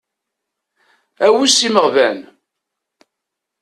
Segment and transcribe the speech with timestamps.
[1.27, 2.19] Awes imeɣban.